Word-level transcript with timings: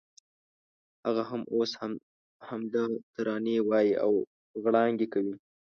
هغه 1.05 1.23
هم 1.29 1.41
اوس 1.55 1.71
همدا 2.49 2.83
ترانې 3.13 3.57
وایي 3.69 3.93
او 4.03 4.11
غړانګې 4.63 5.07
کوي. 5.13 5.35